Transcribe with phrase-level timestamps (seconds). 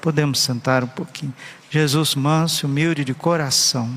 [0.00, 1.34] Podemos sentar um pouquinho.
[1.70, 3.90] Jesus manso, humilde de coração.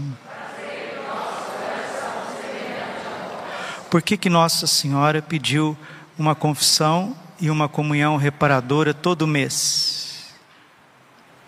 [3.89, 5.77] Por que, que Nossa Senhora pediu
[6.17, 10.35] uma confissão e uma comunhão reparadora todo mês?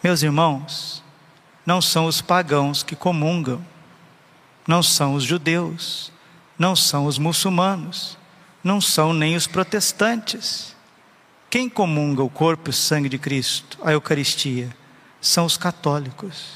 [0.03, 1.03] Meus irmãos,
[1.65, 3.63] não são os pagãos que comungam,
[4.67, 6.11] não são os judeus,
[6.57, 8.17] não são os muçulmanos,
[8.63, 10.70] não são nem os protestantes.
[11.51, 14.73] Quem comunga o corpo e o sangue de Cristo, a Eucaristia,
[15.19, 16.53] são os católicos.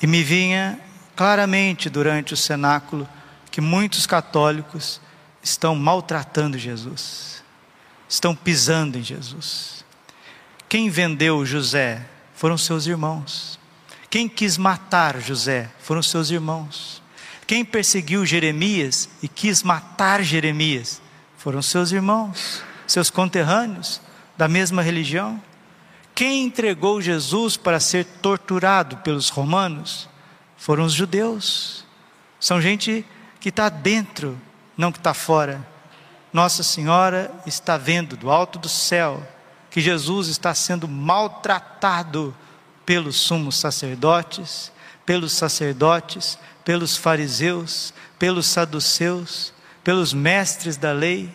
[0.00, 0.80] E me vinha
[1.14, 3.06] claramente durante o cenáculo
[3.50, 4.98] que muitos católicos
[5.42, 7.44] estão maltratando Jesus,
[8.08, 9.84] estão pisando em Jesus.
[10.70, 12.00] Quem vendeu José
[12.34, 13.60] foram seus irmãos.
[14.08, 17.02] Quem quis matar José foram seus irmãos.
[17.46, 21.02] Quem perseguiu Jeremias e quis matar Jeremias
[21.36, 24.00] foram seus irmãos seus conterrâneos
[24.36, 25.40] da mesma religião?
[26.14, 30.08] Quem entregou Jesus para ser torturado pelos romanos
[30.56, 31.84] foram os judeus.
[32.38, 33.04] São gente
[33.40, 34.38] que está dentro,
[34.76, 35.66] não que está fora.
[36.32, 39.26] Nossa Senhora está vendo do alto do céu
[39.70, 42.34] que Jesus está sendo maltratado
[42.84, 44.70] pelos sumos sacerdotes,
[45.06, 49.52] pelos sacerdotes, pelos fariseus, pelos saduceus,
[49.82, 51.34] pelos mestres da lei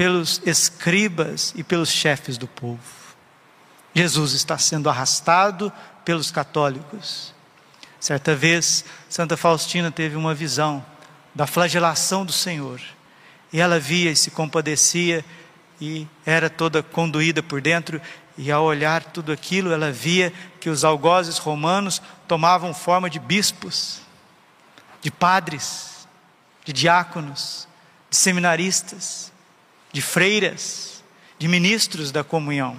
[0.00, 2.80] pelos escribas e pelos chefes do povo.
[3.94, 5.70] Jesus está sendo arrastado
[6.06, 7.34] pelos católicos.
[8.00, 10.82] Certa vez, Santa Faustina teve uma visão
[11.34, 12.80] da flagelação do Senhor.
[13.52, 15.22] E ela via e se compadecia
[15.78, 18.00] e era toda conduída por dentro.
[18.38, 24.00] E ao olhar tudo aquilo, ela via que os algozes romanos tomavam forma de bispos,
[25.02, 26.08] de padres,
[26.64, 27.68] de diáconos,
[28.08, 29.29] de seminaristas
[29.92, 31.02] de freiras,
[31.38, 32.76] de ministros da comunhão,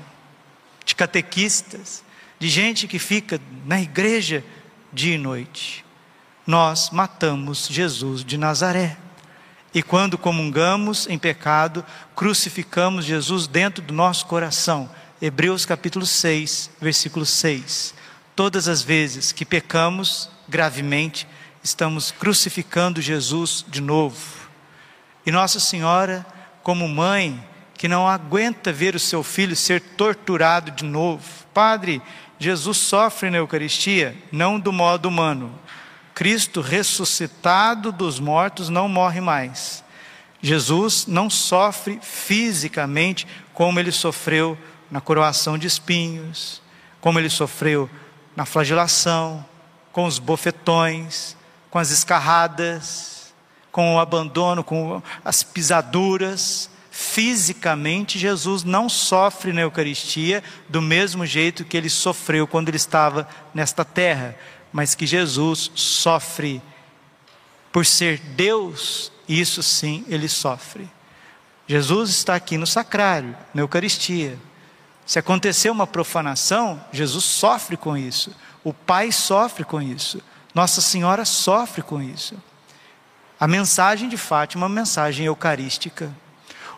[0.85, 2.03] de catequistas,
[2.39, 4.43] de gente que fica na igreja
[4.91, 5.85] dia e noite.
[6.45, 8.97] Nós matamos Jesus de Nazaré.
[9.73, 11.85] E quando comungamos em pecado,
[12.15, 14.89] crucificamos Jesus dentro do nosso coração.
[15.21, 17.93] Hebreus capítulo 6, versículo 6.
[18.35, 21.27] Todas as vezes que pecamos gravemente,
[21.63, 24.19] estamos crucificando Jesus de novo.
[25.25, 26.25] E Nossa Senhora
[26.63, 27.43] como mãe
[27.81, 31.23] que não aguenta ver o seu filho ser torturado de novo.
[31.53, 32.01] Padre,
[32.37, 35.59] Jesus sofre na Eucaristia, não do modo humano.
[36.13, 39.83] Cristo ressuscitado dos mortos não morre mais.
[40.41, 44.57] Jesus não sofre fisicamente como ele sofreu
[44.89, 46.61] na coroação de espinhos,
[46.99, 47.89] como ele sofreu
[48.35, 49.45] na flagelação,
[49.91, 51.35] com os bofetões,
[51.69, 53.20] com as escarradas
[53.71, 56.69] com o abandono, com as pisaduras.
[56.89, 63.27] Fisicamente, Jesus não sofre na Eucaristia do mesmo jeito que ele sofreu quando ele estava
[63.53, 64.35] nesta terra,
[64.73, 66.61] mas que Jesus sofre
[67.71, 70.89] por ser Deus, isso sim ele sofre.
[71.65, 74.37] Jesus está aqui no sacrário, na Eucaristia.
[75.05, 78.35] Se acontecer uma profanação, Jesus sofre com isso.
[78.63, 80.21] O Pai sofre com isso.
[80.53, 82.35] Nossa Senhora sofre com isso.
[83.41, 86.15] A mensagem de Fátima é uma mensagem eucarística.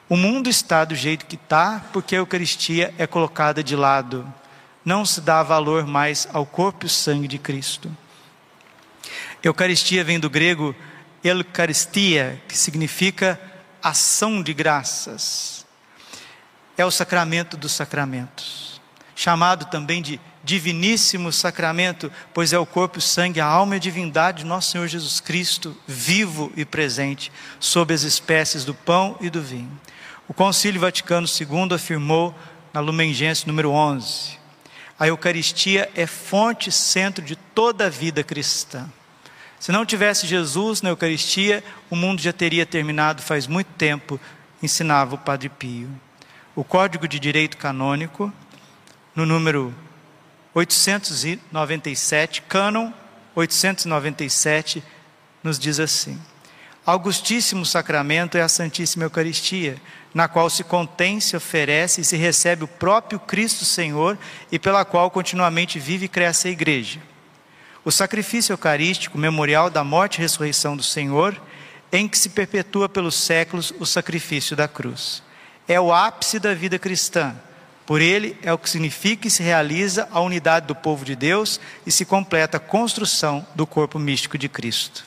[0.07, 4.33] O mundo está do jeito que está porque a Eucaristia é colocada de lado.
[4.85, 7.91] Não se dá valor mais ao corpo e sangue de Cristo.
[9.43, 10.73] Eucaristia vem do grego
[11.21, 13.37] Eucaristia, que significa
[13.81, 15.65] ação de graças.
[16.77, 18.72] É o sacramento dos sacramentos,
[19.15, 23.79] chamado também de diviníssimo sacramento, pois é o corpo, o sangue, a alma e a
[23.79, 29.29] divindade de nosso Senhor Jesus Cristo, vivo e presente, sob as espécies do pão e
[29.29, 29.71] do vinho.
[30.27, 32.35] O Concílio Vaticano II afirmou
[32.73, 34.43] na Lumen Gentium número 11:
[34.99, 38.89] a Eucaristia é fonte e centro de toda a vida cristã.
[39.59, 44.19] Se não tivesse Jesus na Eucaristia, o mundo já teria terminado faz muito tempo,
[44.61, 45.89] ensinava o Padre Pio.
[46.55, 48.31] O Código de Direito Canônico,
[49.15, 49.73] no número
[50.53, 52.91] 897, Cânon
[53.35, 54.83] 897,
[55.43, 56.19] nos diz assim:
[56.85, 59.81] Augustíssimo sacramento é a Santíssima Eucaristia,
[60.13, 64.17] na qual se contém, se oferece e se recebe o próprio Cristo Senhor
[64.51, 66.99] e pela qual continuamente vive e cresce a Igreja.
[67.85, 71.39] O sacrifício eucarístico, memorial da morte e ressurreição do Senhor,
[71.91, 75.21] em que se perpetua pelos séculos o sacrifício da cruz.
[75.67, 77.35] É o ápice da vida cristã.
[77.85, 81.59] Por ele é o que significa e se realiza a unidade do povo de Deus
[81.85, 85.05] e se completa a construção do corpo místico de Cristo.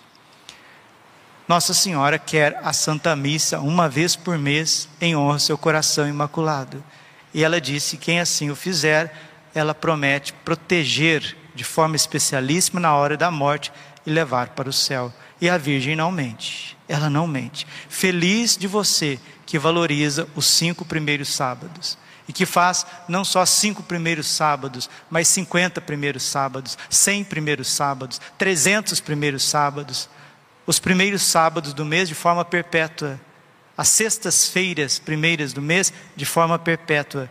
[1.48, 6.06] Nossa Senhora quer a Santa Missa uma vez por mês em honra ao seu coração
[6.08, 6.84] imaculado.
[7.32, 9.14] E ela disse: quem assim o fizer,
[9.54, 13.72] ela promete proteger de forma especialíssima na hora da morte
[14.04, 15.12] e levar para o céu.
[15.40, 17.66] E a Virgem não mente, ela não mente.
[17.88, 21.96] Feliz de você que valoriza os cinco primeiros sábados
[22.28, 28.20] e que faz não só cinco primeiros sábados, mas cinquenta primeiros sábados, cem primeiros sábados,
[28.36, 30.08] trezentos primeiros sábados
[30.66, 33.20] os primeiros sábados do mês de forma perpétua,
[33.78, 37.30] as sextas-feiras primeiras do mês de forma perpétua.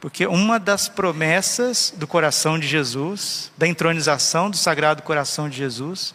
[0.00, 6.14] Porque uma das promessas do coração de Jesus, da entronização do Sagrado Coração de Jesus,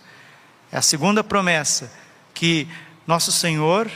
[0.72, 1.92] é a segunda promessa,
[2.34, 2.68] que
[3.06, 3.90] nosso Senhor,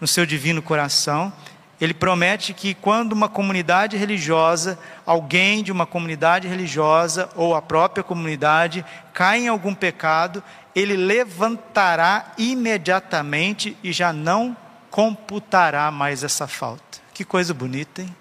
[0.00, 1.30] no seu divino coração,
[1.80, 8.04] ele promete que quando uma comunidade religiosa, alguém de uma comunidade religiosa ou a própria
[8.04, 10.42] comunidade cai em algum pecado,
[10.74, 14.56] ele levantará imediatamente e já não
[14.90, 17.00] computará mais essa falta.
[17.12, 18.14] Que coisa bonita, hein?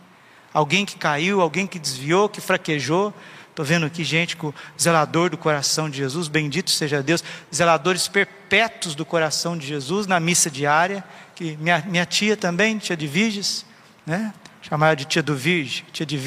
[0.53, 3.13] Alguém que caiu, alguém que desviou, que fraquejou.
[3.50, 7.23] Estou vendo aqui gente com zelador do coração de Jesus, bendito seja Deus,
[7.53, 11.03] zeladores perpétuos do coração de Jesus na missa diária,
[11.35, 13.07] que minha, minha tia também, tia de
[14.06, 14.33] né?
[14.62, 16.18] chamada de tia do Virgem, tia de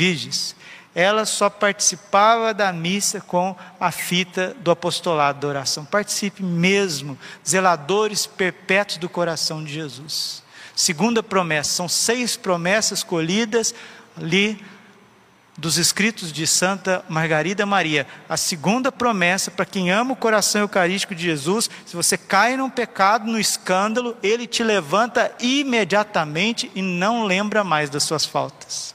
[0.94, 5.84] ela só participava da missa com a fita do apostolado da oração.
[5.84, 10.42] Participe mesmo, zeladores perpétuos do coração de Jesus.
[10.74, 13.74] Segunda promessa, são seis promessas colhidas
[14.16, 14.64] ali
[15.56, 18.06] dos escritos de Santa Margarida Maria.
[18.28, 22.68] A segunda promessa para quem ama o coração eucarístico de Jesus, se você cai num
[22.68, 28.94] pecado, no escândalo, ele te levanta imediatamente e não lembra mais das suas faltas.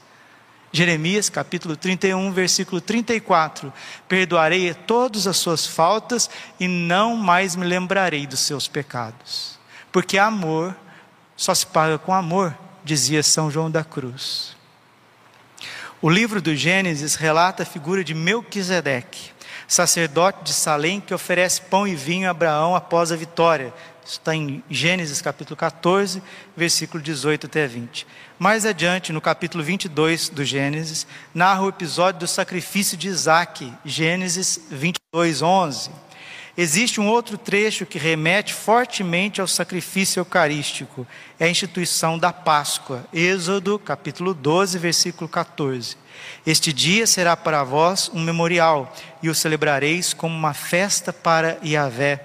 [0.74, 3.72] Jeremias capítulo 31, versículo 34:
[4.08, 9.58] Perdoarei todas as suas faltas e não mais me lembrarei dos seus pecados.
[9.90, 10.74] Porque amor
[11.36, 14.56] só se paga com amor, dizia São João da Cruz.
[16.04, 19.30] O livro do Gênesis relata a figura de Melquisedeque,
[19.68, 23.72] sacerdote de Salém que oferece pão e vinho a Abraão após a vitória.
[24.04, 26.20] Isso está em Gênesis capítulo 14,
[26.56, 28.04] versículo 18 até 20.
[28.36, 34.60] Mais adiante, no capítulo 22 do Gênesis, narra o episódio do sacrifício de Isaac, Gênesis
[34.72, 35.88] 22, 11.
[36.56, 41.06] Existe um outro trecho que remete fortemente ao sacrifício eucarístico,
[41.40, 45.96] é a instituição da Páscoa, Êxodo capítulo 12, versículo 14.
[46.46, 52.22] Este dia será para vós um memorial, e o celebrareis como uma festa para Yahvé.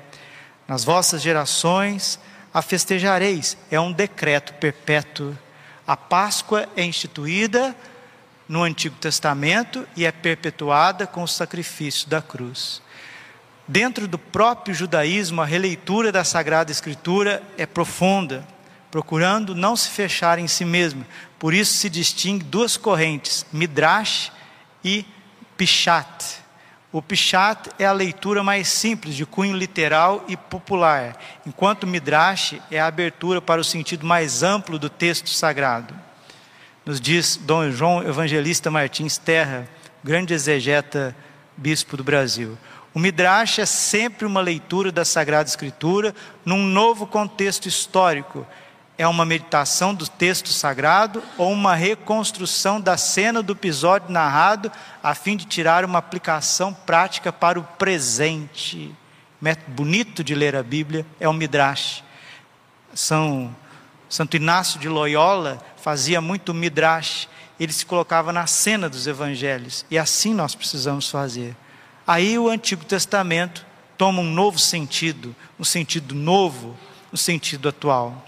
[0.68, 2.20] Nas vossas gerações
[2.54, 5.38] a festejareis, é um decreto perpétuo
[5.88, 7.74] a Páscoa é instituída
[8.46, 12.82] no Antigo Testamento e é perpetuada com o sacrifício da cruz.
[13.68, 18.48] Dentro do próprio judaísmo, a releitura da Sagrada Escritura é profunda,
[18.90, 21.06] procurando não se fechar em si mesma.
[21.38, 24.32] Por isso se distingue duas correntes, Midrash
[24.86, 25.06] e
[25.58, 26.38] Pichat.
[26.94, 32.56] O Pichat é a leitura mais simples, de cunho literal e popular, enquanto o Midrash
[32.72, 35.94] é a abertura para o sentido mais amplo do texto sagrado.
[36.86, 39.68] Nos diz Dom João Evangelista Martins Terra,
[40.02, 41.14] grande exegeta
[41.58, 42.58] bispo do Brasil.
[42.94, 48.46] O Midrash é sempre uma leitura da Sagrada Escritura num novo contexto histórico,
[48.98, 54.72] é uma meditação do texto sagrado ou uma reconstrução da cena do episódio narrado
[55.04, 58.94] a fim de tirar uma aplicação prática para o presente.
[59.40, 62.04] Método bonito de ler a Bíblia é o Midrash.
[62.92, 63.56] São
[64.10, 67.30] Santo Inácio de Loyola fazia muito Midrash.
[67.60, 71.56] Ele se colocava na cena dos evangelhos e assim nós precisamos fazer.
[72.06, 73.66] Aí o Antigo Testamento
[73.98, 76.78] toma um novo sentido, um sentido novo,
[77.12, 78.24] um sentido atual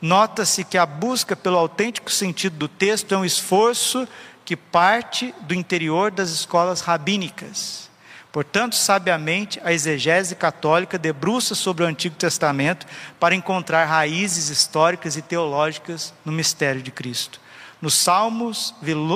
[0.00, 4.06] nota-se que a busca pelo autêntico sentido do texto é um esforço
[4.44, 7.88] que parte do interior das escolas rabínicas.
[8.32, 12.86] Portanto, sabiamente, a exegese católica debruça sobre o Antigo Testamento
[13.18, 17.40] para encontrar raízes históricas e teológicas no mistério de Cristo.
[17.80, 18.74] Nos Salmos,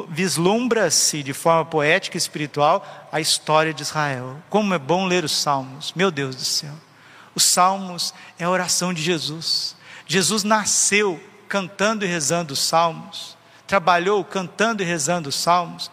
[0.09, 4.37] vislumbra-se de forma poética e espiritual a história de Israel.
[4.49, 6.75] Como é bom ler os Salmos, meu Deus do céu.
[7.35, 9.75] Os salmos é a oração de Jesus.
[10.07, 15.91] Jesus nasceu cantando e rezando os salmos, trabalhou cantando e rezando os salmos,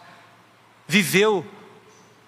[0.88, 1.46] viveu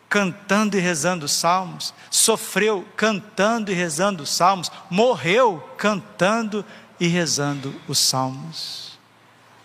[0.09, 6.65] cantando e rezando os salmos, sofreu cantando e rezando os salmos, morreu cantando
[6.99, 8.90] e rezando os salmos.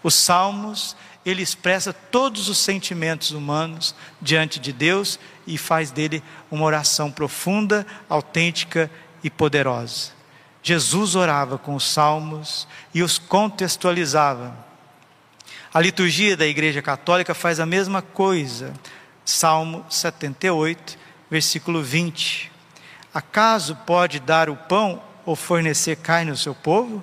[0.02, 6.64] Os salmos, ele expressa todos os sentimentos humanos diante de Deus e faz dele uma
[6.64, 8.90] oração profunda, autêntica
[9.22, 10.10] e poderosa.
[10.62, 14.56] Jesus orava com os salmos e os contextualizava.
[15.72, 18.72] A liturgia da Igreja Católica faz a mesma coisa.
[19.24, 20.98] Salmo 78,
[21.30, 22.50] versículo 20.
[23.12, 27.02] Acaso pode dar o pão ou fornecer carne ao seu povo?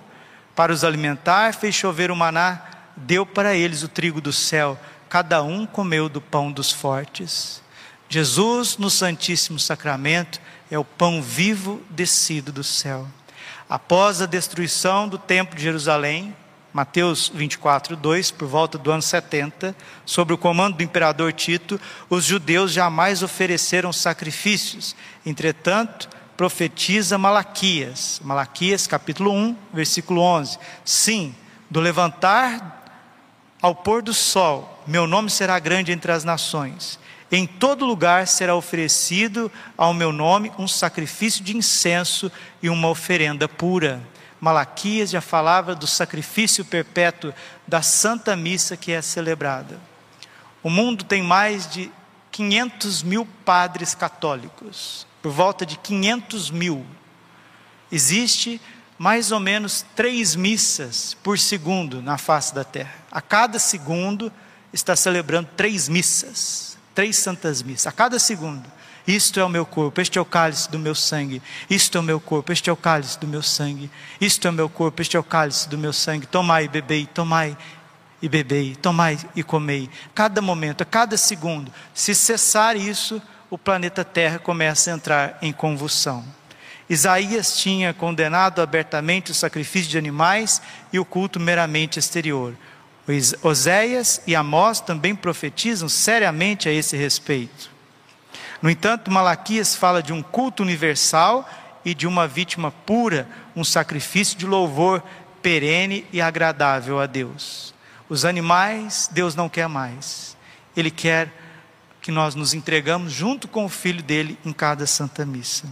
[0.55, 2.61] Para os alimentar, fez chover o maná,
[2.95, 7.61] deu para eles o trigo do céu, cada um comeu do pão dos fortes.
[8.09, 13.07] Jesus, no Santíssimo Sacramento, é o pão vivo descido do céu.
[13.69, 16.35] Após a destruição do Templo de Jerusalém,
[16.73, 22.25] Mateus 24, 2, por volta do ano 70, sob o comando do imperador Tito, os
[22.25, 24.95] judeus jamais ofereceram sacrifícios.
[25.23, 31.35] Entretanto, profetiza Malaquias, Malaquias capítulo 1, versículo 11: Sim,
[31.69, 32.72] do levantar
[33.63, 36.99] ao pôr do sol, meu nome será grande entre as nações.
[37.31, 42.29] Em todo lugar será oferecido ao meu nome um sacrifício de incenso
[42.61, 44.05] e uma oferenda pura.
[44.41, 47.33] Malaquias já falava do sacrifício perpétuo
[47.65, 49.79] da Santa Missa que é celebrada.
[50.61, 51.89] O mundo tem mais de
[52.31, 56.85] 500 mil padres católicos, por volta de 500 mil.
[57.89, 58.59] Existe
[59.03, 62.93] mais ou menos três missas por segundo na face da terra.
[63.11, 64.31] A cada segundo
[64.71, 68.63] está celebrando três missas, três santas missas, a cada segundo.
[69.05, 71.41] Isto é o meu corpo, este é o cálice do meu sangue.
[71.69, 73.91] Isto é o meu corpo, este é o cálice do meu sangue.
[74.21, 76.25] Isto é o meu corpo, este é o cálice do meu sangue.
[76.25, 77.57] Tomai, bebei, tomai
[78.21, 79.89] e bebei, tomai e comei.
[80.15, 85.51] Cada momento, a cada segundo, se cessar isso, o planeta Terra começa a entrar em
[85.51, 86.23] convulsão.
[86.89, 90.61] Isaías tinha condenado abertamente o sacrifício de animais
[90.91, 92.53] e o culto meramente exterior.
[93.41, 97.71] Oséias e Amós também profetizam seriamente a esse respeito.
[98.61, 101.49] No entanto, Malaquias fala de um culto universal
[101.83, 105.03] e de uma vítima pura, um sacrifício de louvor
[105.41, 107.73] perene e agradável a Deus.
[108.07, 110.37] Os animais, Deus não quer mais.
[110.77, 111.29] Ele quer
[112.01, 115.67] que nós nos entregamos junto com o filho dele em cada santa missa.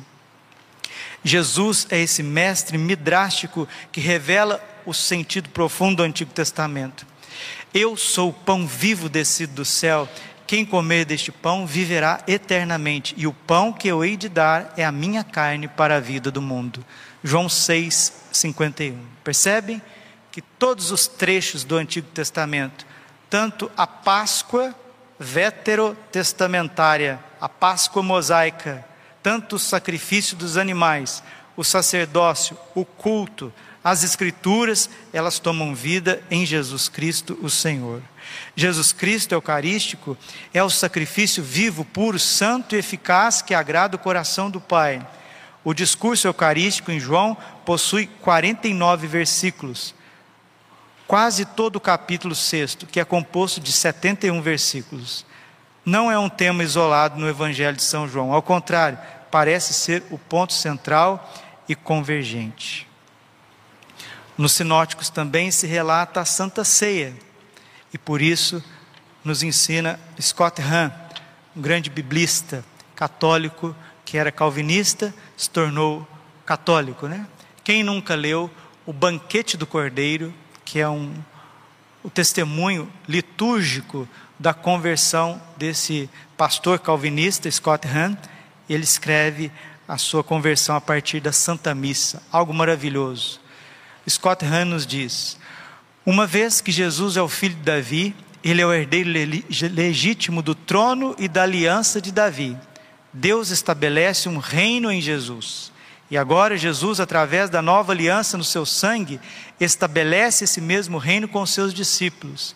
[1.23, 7.05] Jesus é esse mestre midrástico que revela o sentido profundo do Antigo Testamento.
[7.73, 10.09] Eu sou o pão vivo descido do céu
[10.51, 14.83] quem comer deste pão viverá eternamente, e o pão que eu hei de dar é
[14.83, 16.83] a minha carne para a vida do mundo.
[17.23, 18.99] João 6, 51.
[19.23, 19.81] Percebem
[20.29, 22.85] que todos os trechos do Antigo Testamento,
[23.29, 24.75] tanto a Páscoa
[25.17, 28.83] veterotestamentária, a Páscoa mosaica,
[29.21, 31.23] tanto o sacrifício dos animais,
[31.55, 38.01] o sacerdócio, o culto, as Escrituras, elas tomam vida em Jesus Cristo, o Senhor.
[38.55, 40.15] Jesus Cristo Eucarístico
[40.53, 45.05] é o sacrifício vivo, puro, santo e eficaz que agrada o coração do Pai.
[45.63, 47.35] O discurso eucarístico em João
[47.65, 49.95] possui 49 versículos,
[51.07, 55.25] quase todo o capítulo 6, que é composto de 71 versículos.
[55.85, 59.00] Não é um tema isolado no Evangelho de São João, ao contrário,
[59.31, 61.33] parece ser o ponto central
[61.67, 62.88] e convergente.
[64.38, 67.13] Nos sinóticos também se relata a Santa Ceia,
[67.93, 68.63] e por isso
[69.23, 70.91] nos ensina Scott Hahn,
[71.55, 72.63] um grande biblista
[72.95, 76.07] católico que era calvinista, se tornou
[76.45, 77.25] católico, né?
[77.63, 78.50] Quem nunca leu
[78.85, 80.33] O Banquete do Cordeiro,
[80.65, 81.13] que é um
[82.03, 84.07] o testemunho litúrgico
[84.41, 88.17] da conversão desse pastor calvinista Scott Hahn,
[88.67, 89.51] ele escreve
[89.88, 93.39] a sua conversão a partir da Santa Missa, algo maravilhoso.
[94.10, 95.38] Scott Hahn nos diz:
[96.03, 99.12] uma vez que Jesus é o filho de Davi, ele é o herdeiro
[99.71, 102.57] legítimo do trono e da aliança de Davi.
[103.13, 105.71] Deus estabelece um reino em Jesus.
[106.10, 109.19] E agora Jesus, através da nova aliança no seu sangue,
[109.60, 112.55] estabelece esse mesmo reino com seus discípulos.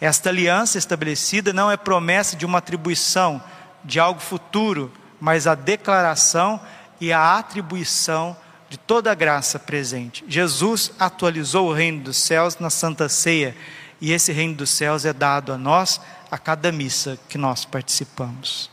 [0.00, 3.42] Esta aliança estabelecida não é promessa de uma atribuição
[3.84, 6.60] de algo futuro, mas a declaração
[7.00, 8.36] e a atribuição
[8.68, 10.24] de toda a graça presente.
[10.28, 13.56] Jesus atualizou o reino dos céus na Santa Ceia,
[14.00, 16.00] e esse reino dos céus é dado a nós
[16.30, 18.70] a cada missa que nós participamos.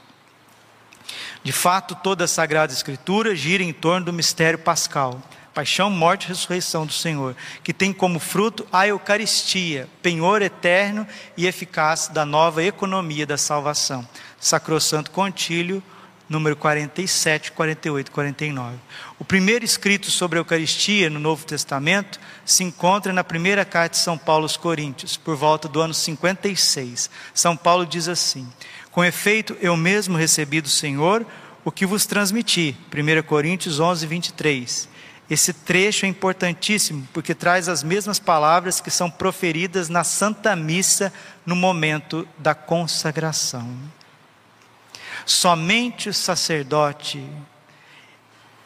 [1.43, 5.21] De fato, toda a Sagrada Escritura gira em torno do mistério pascal,
[5.53, 11.07] paixão, morte e ressurreição do Senhor, que tem como fruto a Eucaristia, penhor eterno
[11.37, 14.07] e eficaz da nova economia da salvação.
[14.39, 15.81] Sacrosanto Contílio,
[16.27, 18.75] número 47, 48 e 49.
[19.19, 24.03] O primeiro escrito sobre a Eucaristia no Novo Testamento se encontra na primeira carta de
[24.03, 27.09] São Paulo aos Coríntios, por volta do ano 56.
[27.33, 28.51] São Paulo diz assim:
[28.91, 31.25] Com efeito, eu mesmo recebi do Senhor
[31.63, 32.75] o que vos transmiti.
[32.91, 34.92] 1 Coríntios 11, 23.
[35.29, 41.13] Esse trecho é importantíssimo porque traz as mesmas palavras que são proferidas na Santa Missa
[41.45, 43.69] no momento da consagração.
[45.25, 47.25] Somente o sacerdote,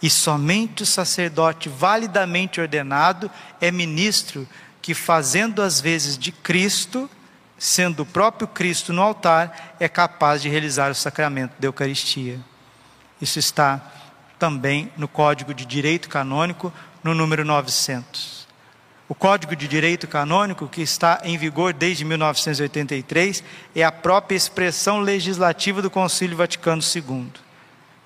[0.02, 4.48] e somente o sacerdote validamente ordenado é ministro
[4.82, 7.10] que, fazendo as vezes de Cristo,
[7.58, 12.40] sendo o próprio Cristo no altar, é capaz de realizar o sacramento da Eucaristia.
[13.20, 13.82] Isso está
[14.40, 16.72] também no Código de Direito Canônico,
[17.04, 18.48] no número 900.
[19.10, 23.44] O Código de Direito Canônico, que está em vigor desde 1983,
[23.76, 27.32] é a própria expressão legislativa do Concílio Vaticano II.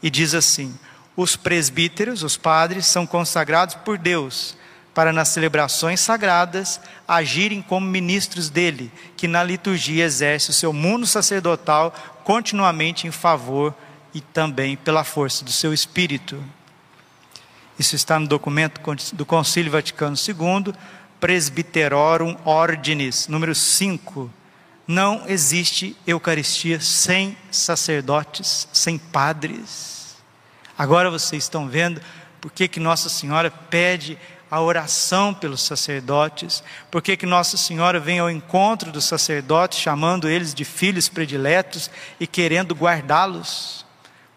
[0.03, 0.77] E diz assim:
[1.15, 4.55] os presbíteros, os padres, são consagrados por Deus
[4.93, 11.07] para nas celebrações sagradas agirem como ministros dele, que na liturgia exerce o seu mundo
[11.07, 13.73] sacerdotal continuamente em favor
[14.13, 16.43] e também pela força do seu espírito.
[17.77, 18.81] Isso está no documento
[19.13, 20.73] do Concílio Vaticano II,
[21.19, 24.29] Presbiterorum Ordinis, número 5.
[24.87, 30.17] Não existe Eucaristia sem sacerdotes, sem padres.
[30.77, 32.01] Agora vocês estão vendo
[32.39, 34.17] por que, que Nossa Senhora pede
[34.49, 40.27] a oração pelos sacerdotes, por que, que Nossa Senhora vem ao encontro dos sacerdotes, chamando
[40.27, 41.89] eles de filhos prediletos
[42.19, 43.80] e querendo guardá-los.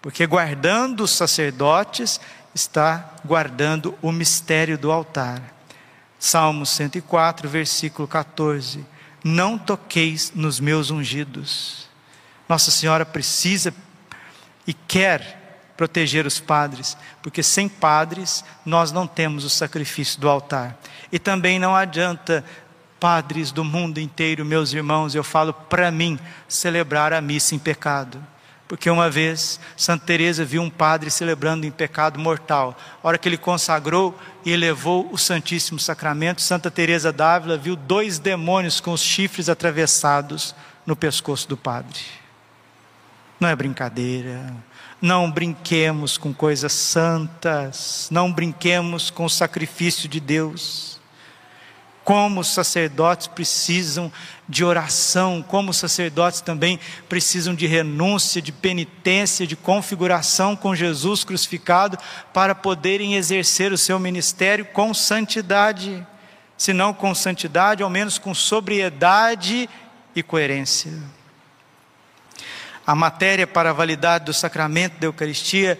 [0.04, 2.20] Porque guardando os sacerdotes,
[2.54, 5.40] está guardando o mistério do altar.
[6.18, 8.84] Salmo 104, versículo 14.
[9.24, 11.88] Não toqueis nos meus ungidos.
[12.46, 13.72] Nossa Senhora precisa
[14.66, 20.76] e quer proteger os padres, porque sem padres nós não temos o sacrifício do altar.
[21.10, 22.44] E também não adianta
[23.00, 28.33] padres do mundo inteiro, meus irmãos, eu falo para mim, celebrar a missa em pecado.
[28.66, 32.76] Porque uma vez Santa Teresa viu um padre celebrando em pecado mortal.
[33.02, 38.18] A hora que ele consagrou e elevou o Santíssimo Sacramento, Santa Teresa d'Ávila viu dois
[38.18, 40.54] demônios com os chifres atravessados
[40.86, 42.00] no pescoço do padre.
[43.38, 44.54] Não é brincadeira.
[45.00, 50.98] Não brinquemos com coisas santas, não brinquemos com o sacrifício de Deus
[52.04, 54.12] como os sacerdotes precisam
[54.46, 61.24] de oração, como os sacerdotes também precisam de renúncia, de penitência, de configuração com Jesus
[61.24, 61.98] crucificado,
[62.32, 66.06] para poderem exercer o seu ministério com santidade,
[66.58, 69.68] se não com santidade, ao menos com sobriedade
[70.14, 70.92] e coerência.
[72.86, 75.78] A matéria para a validade do sacramento da Eucaristia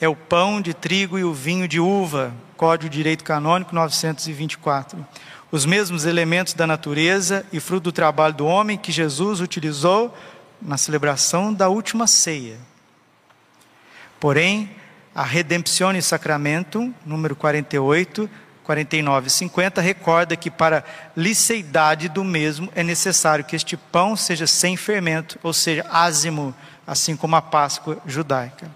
[0.00, 5.06] é o pão de trigo e o vinho de uva, Código de Direito Canônico 924
[5.52, 10.16] os mesmos elementos da natureza e fruto do trabalho do homem que Jesus utilizou
[10.62, 12.58] na celebração da última ceia.
[14.20, 14.70] Porém,
[15.14, 18.30] a Redemptione Sacramentum, número 48,
[18.62, 20.84] 49 e 50, recorda que para
[21.16, 26.54] liceidade do mesmo é necessário que este pão seja sem fermento, ou seja, ázimo,
[26.86, 28.70] assim como a Páscoa judaica.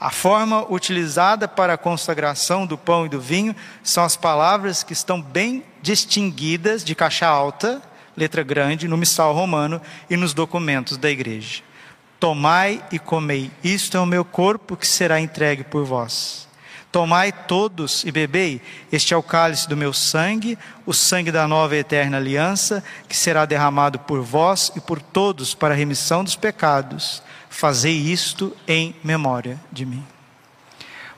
[0.00, 4.92] A forma utilizada para a consagração do pão e do vinho são as palavras que
[4.92, 7.80] estão bem distinguidas de caixa alta,
[8.14, 11.62] letra grande, no missal romano e nos documentos da igreja.
[12.20, 16.46] Tomai e comei, isto é o meu corpo que será entregue por vós.
[16.92, 18.60] Tomai todos e bebei,
[18.92, 23.16] este é o cálice do meu sangue, o sangue da nova e eterna aliança, que
[23.16, 28.94] será derramado por vós e por todos para a remissão dos pecados Fazei isto em
[29.02, 30.04] memória de mim.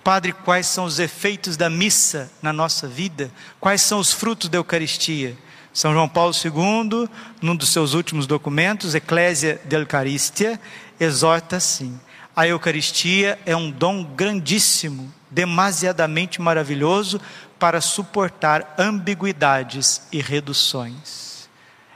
[0.02, 3.30] Padre, quais são os efeitos da missa na nossa vida?
[3.58, 5.36] Quais são os frutos da Eucaristia?
[5.72, 7.08] São João Paulo II,
[7.40, 10.60] num dos seus últimos documentos, Ecclesia de Eucaristia,
[10.98, 12.00] exorta assim:
[12.34, 17.20] a Eucaristia é um dom grandíssimo, demasiadamente maravilhoso
[17.58, 21.48] para suportar ambiguidades e reduções.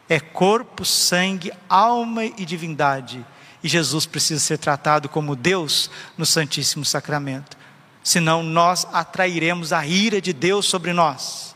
[0.08, 3.24] É corpo, sangue, alma e divindade
[3.64, 7.56] e Jesus precisa ser tratado como Deus no Santíssimo Sacramento.
[8.04, 11.54] Senão nós atrairemos a ira de Deus sobre nós.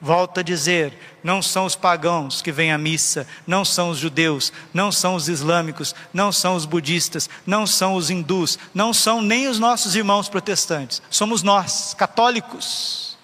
[0.00, 4.52] Volto a dizer: não são os pagãos que vêm à missa, não são os judeus,
[4.72, 9.46] não são os islâmicos, não são os budistas, não são os hindus, não são nem
[9.46, 13.16] os nossos irmãos protestantes, somos nós, católicos.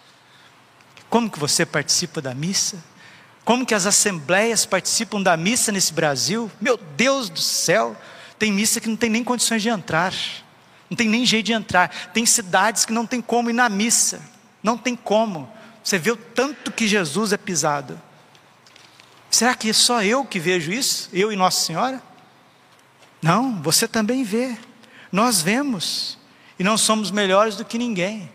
[1.08, 2.82] Como que você participa da missa?
[3.44, 6.50] Como que as assembleias participam da missa nesse Brasil?
[6.60, 7.96] Meu Deus do céu,
[8.38, 10.14] tem missa que não tem nem condições de entrar,
[10.90, 12.10] não tem nem jeito de entrar.
[12.12, 14.20] Tem cidades que não tem como ir na missa,
[14.62, 15.48] não tem como.
[15.82, 18.00] Você vê o tanto que Jesus é pisado.
[19.30, 21.08] Será que é só eu que vejo isso?
[21.12, 22.02] Eu e Nossa Senhora?
[23.22, 24.56] Não, você também vê.
[25.12, 26.18] Nós vemos.
[26.58, 28.30] E não somos melhores do que ninguém.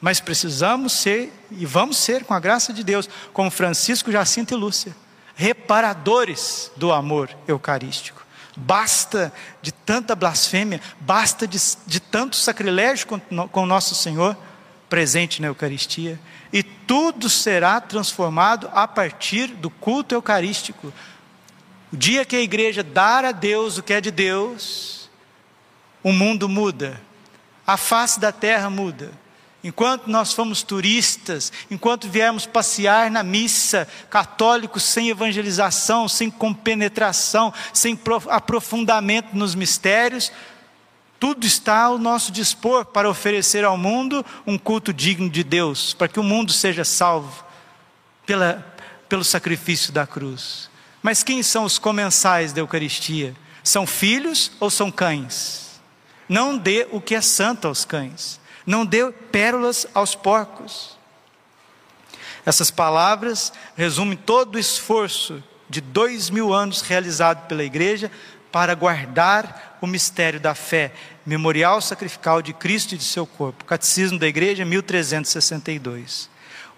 [0.00, 4.56] Mas precisamos ser, e vamos ser, com a graça de Deus, como Francisco, Jacinto e
[4.56, 4.94] Lúcia,
[5.34, 8.23] reparadores do amor eucarístico.
[8.56, 14.36] Basta de tanta blasfêmia, basta de, de tanto sacrilégio com, com nosso Senhor
[14.88, 16.20] presente na Eucaristia
[16.52, 20.92] e tudo será transformado a partir do culto eucarístico.
[21.92, 25.10] O dia que a igreja dar a Deus o que é de Deus,
[26.00, 27.00] o mundo muda,
[27.66, 29.10] a face da terra muda.
[29.64, 37.98] Enquanto nós fomos turistas, enquanto viemos passear na missa, católicos sem evangelização, sem compenetração, sem
[38.28, 40.30] aprofundamento nos mistérios,
[41.18, 46.08] tudo está ao nosso dispor para oferecer ao mundo um culto digno de Deus, para
[46.08, 47.42] que o mundo seja salvo
[48.26, 48.62] pela,
[49.08, 50.68] pelo sacrifício da cruz.
[51.02, 53.34] Mas quem são os comensais da Eucaristia?
[53.62, 55.80] São filhos ou são cães?
[56.28, 60.98] Não dê o que é santo aos cães, não dê pérolas aos porcos.
[62.46, 68.10] Essas palavras resumem todo o esforço de dois mil anos realizado pela igreja
[68.52, 70.92] para guardar o mistério da fé
[71.26, 73.64] Memorial Sacrificial de Cristo e de seu corpo.
[73.64, 76.28] Catecismo da Igreja, 1362.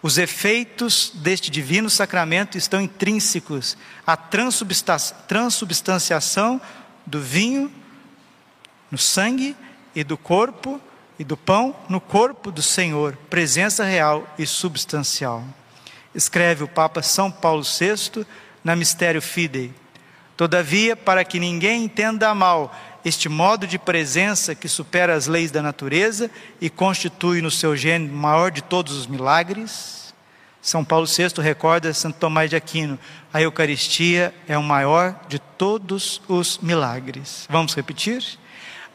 [0.00, 6.60] Os efeitos deste divino sacramento estão intrínsecos à transubstanciação
[7.04, 7.72] do vinho
[8.90, 9.54] no sangue
[9.94, 10.80] e do corpo
[11.18, 15.44] e do pão no corpo do Senhor, presença real e substancial.
[16.14, 18.26] Escreve o Papa São Paulo VI
[18.62, 19.72] na Mistério Fidei.
[20.36, 22.74] Todavia, para que ninguém entenda mal
[23.04, 28.12] este modo de presença que supera as leis da natureza e constitui no seu gênero
[28.12, 30.12] o maior de todos os milagres.
[30.60, 32.98] São Paulo VI recorda Santo Tomás de Aquino:
[33.32, 37.46] a Eucaristia é o maior de todos os milagres.
[37.48, 38.38] Vamos repetir?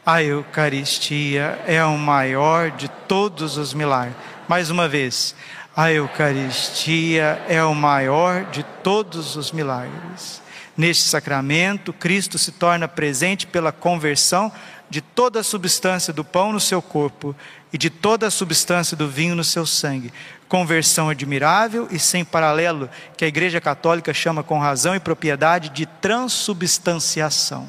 [0.04, 4.16] A Eucaristia é o maior de todos os milagres.
[4.48, 5.32] Mais uma vez.
[5.76, 10.42] A Eucaristia é o maior de todos os milagres.
[10.76, 14.50] Neste sacramento, Cristo se torna presente pela conversão
[14.90, 17.32] de toda a substância do pão no seu corpo
[17.72, 20.12] e de toda a substância do vinho no seu sangue.
[20.48, 25.86] Conversão admirável e sem paralelo, que a Igreja Católica chama com razão e propriedade de
[25.86, 27.68] transubstanciação.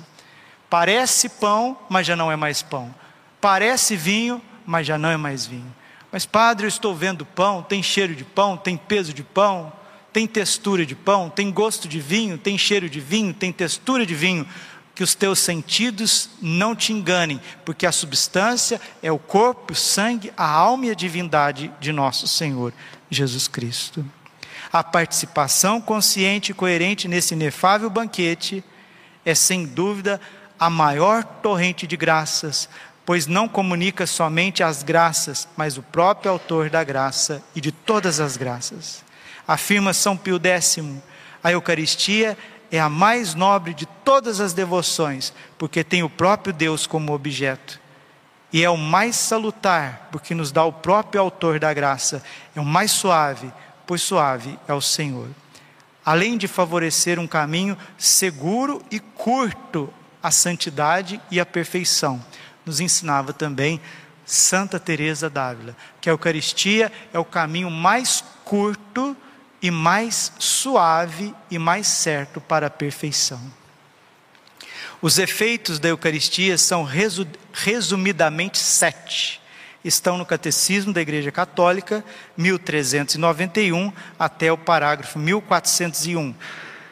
[0.73, 2.93] Parece pão, mas já não é mais pão.
[3.39, 5.71] Parece vinho, mas já não é mais vinho.
[6.11, 9.71] Mas, padre, eu estou vendo pão, tem cheiro de pão, tem peso de pão
[10.13, 14.13] tem textura de pão, tem gosto de vinho, tem cheiro de vinho, tem textura de
[14.13, 14.47] vinho.
[14.93, 20.31] Que os teus sentidos não te enganem, porque a substância é o corpo, o sangue,
[20.37, 22.71] a alma e a divindade de nosso Senhor
[23.09, 24.05] Jesus Cristo.
[24.71, 28.63] A participação consciente e coerente nesse inefável banquete
[29.25, 30.21] é, sem dúvida,
[30.63, 32.69] a maior torrente de graças,
[33.05, 38.21] pois não comunica somente as graças, mas o próprio autor da graça e de todas
[38.21, 39.03] as graças.
[39.45, 40.79] Afirma São Pio X,
[41.43, 42.37] a Eucaristia
[42.71, 47.77] é a mais nobre de todas as devoções, porque tem o próprio Deus como objeto.
[48.53, 52.23] E é o mais salutar, porque nos dá o próprio autor da graça.
[52.55, 53.51] É o mais suave,
[53.85, 55.27] pois suave é o Senhor.
[56.05, 59.93] Além de favorecer um caminho seguro e curto
[60.23, 62.23] à santidade e à perfeição,
[62.65, 63.81] nos ensinava também
[64.25, 69.15] Santa Teresa d'Ávila, que a Eucaristia é o caminho mais curto
[69.61, 73.41] e mais suave e mais certo para a perfeição.
[75.01, 76.87] Os efeitos da Eucaristia são
[77.51, 79.41] resumidamente sete.
[79.83, 82.05] Estão no Catecismo da Igreja Católica,
[82.37, 86.33] 1391, até o parágrafo 1401.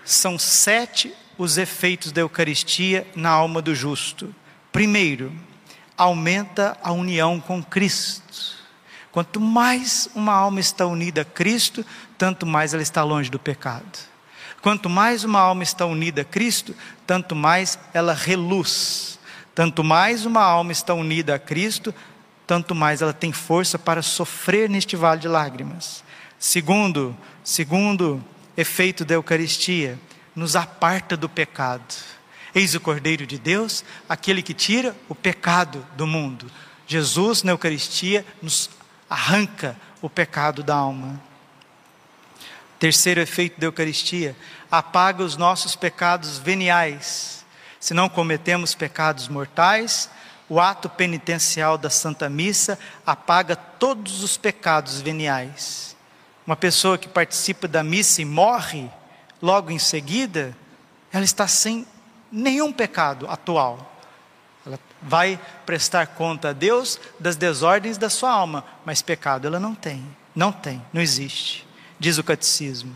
[0.04, 4.32] São sete os efeitos da Eucaristia na alma do justo.
[4.71, 5.34] Primeiro,
[5.97, 8.62] aumenta a união com Cristo.
[9.12, 11.84] Quanto mais uma alma está unida a Cristo,
[12.15, 13.97] tanto mais ela está longe do pecado.
[14.62, 16.75] Quanto mais uma alma está unida a Cristo,
[17.08, 19.17] tanto mais ela reluz.
[19.56, 21.91] Tanto mais uma alma está unida a Cristo,
[22.45, 26.04] tanto mais ela tem força para sofrer neste vale de lágrimas.
[26.38, 28.23] Segundo, segundo
[28.56, 29.97] efeito da Eucaristia,
[30.36, 31.94] nos aparta do pecado.
[32.54, 36.52] Eis o Cordeiro de Deus, aquele que tira o pecado do mundo.
[36.86, 38.70] Jesus, na Eucaristia, nos
[39.10, 41.22] arranca o pecado da alma.
[42.78, 44.36] Terceiro efeito da Eucaristia,
[44.70, 47.46] apaga os nossos pecados veniais.
[47.80, 50.10] Se não cometemos pecados mortais,
[50.50, 55.96] o ato penitencial da Santa Missa apaga todos os pecados veniais.
[56.46, 58.89] Uma pessoa que participa da missa e morre
[59.41, 60.56] logo em seguida,
[61.12, 61.86] ela está sem
[62.32, 63.95] nenhum pecado atual.
[64.65, 69.73] Ela vai prestar conta a Deus das desordens da sua alma, mas pecado ela não
[69.73, 70.06] tem.
[70.36, 71.65] Não tem, não existe
[72.01, 72.91] diz o catecismo.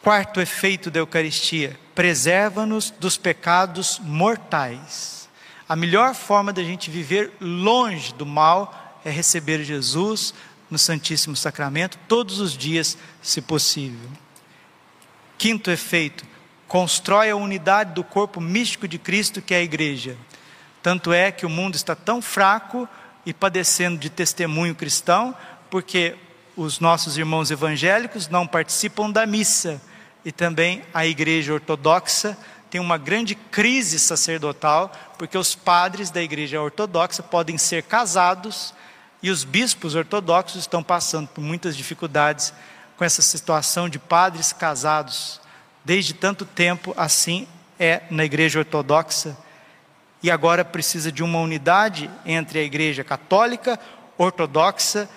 [0.00, 5.28] Quarto efeito da Eucaristia: preserva-nos dos pecados mortais.
[5.68, 10.32] A melhor forma da gente viver longe do mal é receber Jesus
[10.70, 14.08] no Santíssimo Sacramento todos os dias, se possível.
[15.40, 16.22] Quinto efeito:
[16.68, 20.14] constrói a unidade do corpo místico de Cristo, que é a igreja.
[20.82, 22.86] Tanto é que o mundo está tão fraco
[23.24, 25.34] e padecendo de testemunho cristão,
[25.70, 26.14] porque
[26.54, 29.80] os nossos irmãos evangélicos não participam da missa
[30.26, 32.36] e também a igreja ortodoxa
[32.70, 38.74] tem uma grande crise sacerdotal, porque os padres da igreja ortodoxa podem ser casados
[39.22, 42.52] e os bispos ortodoxos estão passando por muitas dificuldades
[43.00, 45.40] com essa situação de padres casados.
[45.82, 49.34] Desde tanto tempo assim é na igreja ortodoxa
[50.22, 53.80] e agora precisa de uma unidade entre a igreja católica,
[54.18, 55.08] ortodoxa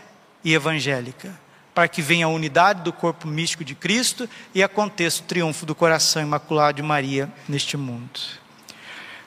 [0.46, 1.38] e evangélica,
[1.76, 5.76] para que venha a unidade do corpo místico de Cristo e aconteça o triunfo do
[5.76, 8.18] coração imaculado de Maria neste mundo.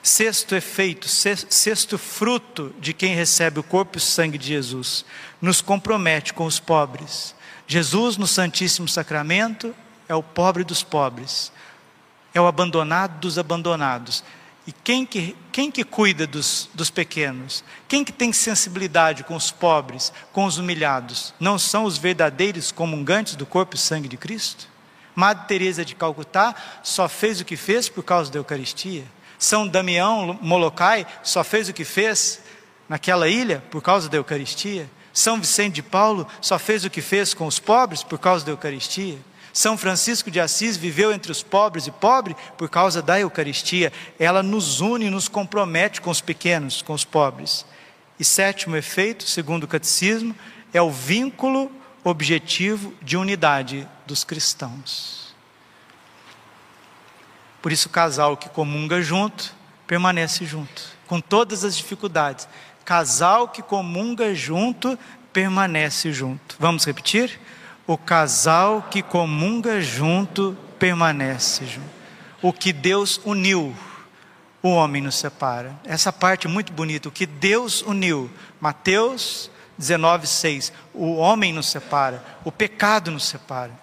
[0.01, 5.05] Sexto efeito, sexto fruto de quem recebe o corpo e o sangue de Jesus,
[5.39, 7.36] nos compromete com os pobres.
[7.67, 9.75] Jesus, no Santíssimo Sacramento,
[10.07, 11.51] é o pobre dos pobres,
[12.33, 14.23] é o abandonado dos abandonados,
[14.67, 17.63] e quem que, quem que cuida dos, dos pequenos?
[17.87, 21.33] Quem que tem sensibilidade com os pobres, com os humilhados?
[21.39, 24.67] Não são os verdadeiros comungantes do corpo e sangue de Cristo?
[25.15, 26.53] Madre Teresa de Calcutá
[26.83, 29.05] só fez o que fez por causa da Eucaristia.
[29.39, 32.41] São Damião Molokai só fez o que fez
[32.89, 34.89] naquela ilha por causa da Eucaristia.
[35.17, 38.51] São Vicente de Paulo só fez o que fez com os pobres por causa da
[38.51, 39.17] Eucaristia.
[39.51, 43.91] São Francisco de Assis viveu entre os pobres e pobre por causa da Eucaristia.
[44.19, 47.65] Ela nos une e nos compromete com os pequenos, com os pobres.
[48.19, 50.35] E sétimo efeito, segundo o catecismo,
[50.71, 51.71] é o vínculo
[52.03, 55.35] objetivo de unidade dos cristãos.
[57.59, 59.51] Por isso, o casal que comunga junto,
[59.87, 62.47] permanece junto, com todas as dificuldades.
[62.87, 64.97] Casal que comunga junto,
[65.33, 66.55] permanece junto.
[66.57, 67.37] Vamos repetir?
[67.85, 71.89] O casal que comunga junto permanece junto.
[72.41, 73.75] O que Deus uniu,
[74.63, 75.75] o homem nos separa.
[75.83, 77.09] Essa parte é muito bonita.
[77.09, 80.71] O que Deus uniu, Mateus 19:6.
[80.93, 83.73] O homem nos separa, o pecado nos separa.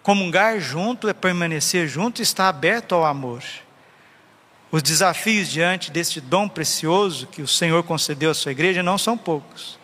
[0.00, 3.42] Comungar junto é permanecer junto e estar aberto ao amor.
[4.74, 9.16] Os desafios diante deste dom precioso que o Senhor concedeu à sua igreja não são
[9.16, 9.78] poucos.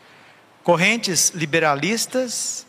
[0.65, 2.67] Correntes liberalistas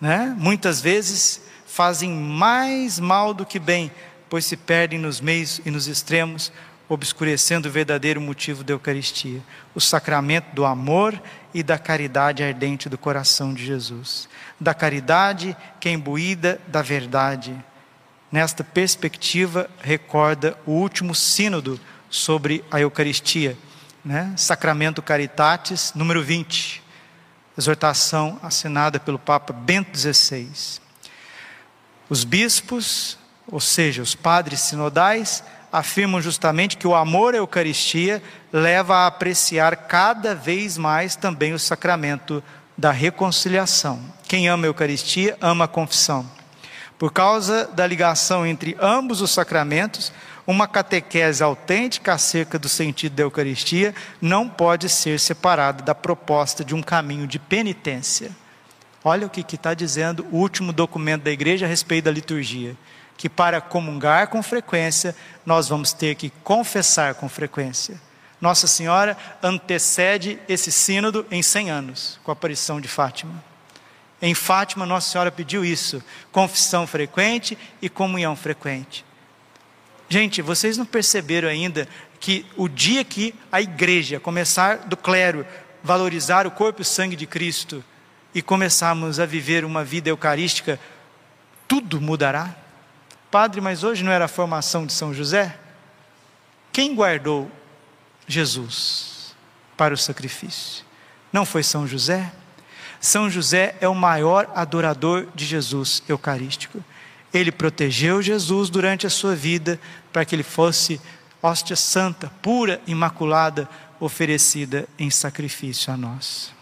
[0.00, 0.34] né?
[0.36, 3.88] muitas vezes fazem mais mal do que bem,
[4.28, 6.50] pois se perdem nos meios e nos extremos,
[6.88, 9.40] obscurecendo o verdadeiro motivo da Eucaristia,
[9.72, 11.22] o sacramento do amor
[11.54, 14.28] e da caridade ardente do coração de Jesus.
[14.58, 17.54] Da caridade que é imbuída da verdade.
[18.30, 23.56] Nesta perspectiva, recorda o último sínodo sobre a Eucaristia,
[24.04, 24.32] né?
[24.36, 26.90] Sacramento Caritatis, número 20
[27.60, 30.48] exortação assinada pelo Papa Bento XVI.
[32.08, 38.96] Os bispos, ou seja, os padres sinodais, afirmam justamente que o amor à Eucaristia leva
[38.96, 42.42] a apreciar cada vez mais também o sacramento
[42.76, 44.02] da reconciliação.
[44.26, 46.28] Quem ama a Eucaristia ama a confissão.
[47.00, 50.12] Por causa da ligação entre ambos os sacramentos,
[50.46, 56.74] uma catequese autêntica acerca do sentido da Eucaristia não pode ser separada da proposta de
[56.74, 58.30] um caminho de penitência.
[59.02, 62.76] Olha o que está dizendo o último documento da igreja a respeito da liturgia.
[63.16, 67.98] Que para comungar com frequência, nós vamos ter que confessar com frequência.
[68.38, 73.49] Nossa Senhora antecede esse sínodo em 100 anos, com a aparição de Fátima.
[74.22, 79.04] Em Fátima, Nossa Senhora pediu isso: confissão frequente e comunhão frequente.
[80.08, 85.46] Gente, vocês não perceberam ainda que o dia que a igreja começar do clero
[85.82, 87.82] valorizar o corpo e o sangue de Cristo,
[88.34, 90.78] e começarmos a viver uma vida eucarística,
[91.66, 92.54] tudo mudará?
[93.30, 95.56] Padre, mas hoje não era a formação de São José?
[96.72, 97.50] Quem guardou
[98.26, 99.34] Jesus
[99.76, 100.84] para o sacrifício?
[101.32, 102.32] Não foi São José?
[103.00, 106.84] São José é o maior adorador de Jesus eucarístico.
[107.32, 109.80] Ele protegeu Jesus durante a sua vida
[110.12, 111.00] para que ele fosse
[111.42, 113.66] hóstia santa, pura, imaculada,
[113.98, 116.52] oferecida em sacrifício a nós.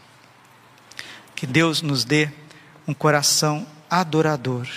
[1.35, 2.31] Que Deus nos dê
[2.87, 4.69] um coração adorador.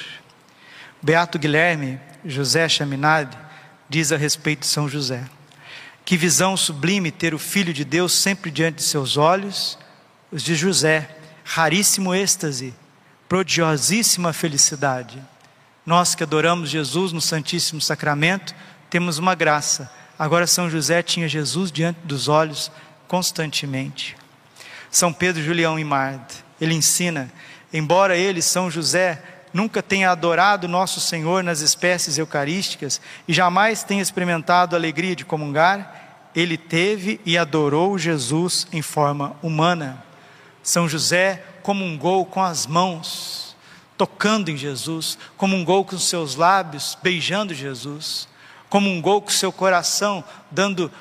[1.02, 3.38] Beato Guilherme José Chaminade
[3.90, 5.24] diz a respeito de São José:
[6.06, 9.78] Que visão sublime ter o Filho de Deus sempre diante de seus olhos,
[10.32, 11.21] os de José,
[11.54, 12.74] raríssimo êxtase,
[13.28, 15.22] prodigiosíssima felicidade.
[15.86, 18.56] Nós que adoramos Jesus no Santíssimo Sacramento,
[18.90, 19.92] temos uma graça.
[20.18, 22.72] Agora, São José tinha Jesus diante dos olhos
[23.06, 24.16] constantemente.
[24.90, 26.24] São Pedro Julião Imard,
[26.60, 27.30] ele ensina,
[27.74, 29.22] embora ele, São José,
[29.54, 35.26] nunca tenha adorado nosso Senhor nas espécies eucarísticas e jamais tenha experimentado a alegria de
[35.26, 40.11] comungar, ele teve e adorou Jesus em forma humana.
[40.64, 43.56] São José comungou com as mãos,
[43.98, 48.28] tocando em Jesus, comungou com seus lábios, beijando Jesus,
[48.70, 50.92] comungou com seu coração, dando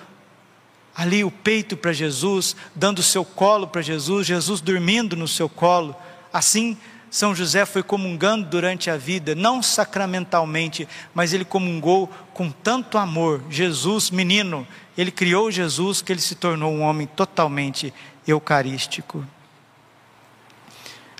[0.94, 5.48] ali o peito para Jesus, dando o seu colo para Jesus, Jesus dormindo no seu
[5.48, 5.94] colo.
[6.32, 6.76] Assim,
[7.10, 13.42] São José foi comungando durante a vida, não sacramentalmente, mas ele comungou com tanto amor.
[13.48, 17.94] Jesus, menino, ele criou Jesus que ele se tornou um homem totalmente
[18.26, 19.24] eucarístico.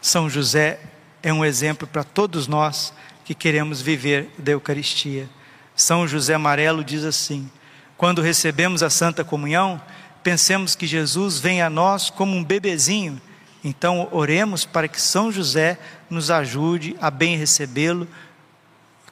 [0.00, 0.80] São José
[1.22, 2.92] é um exemplo para todos nós
[3.24, 5.28] que queremos viver da Eucaristia.
[5.76, 7.50] São José Amarelo diz assim:
[7.96, 9.80] quando recebemos a Santa Comunhão,
[10.22, 13.20] pensemos que Jesus vem a nós como um bebezinho.
[13.62, 18.08] Então, oremos para que São José nos ajude a bem recebê-lo